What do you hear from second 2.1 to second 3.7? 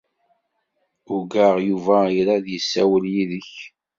ira ad yessiwel yid-k.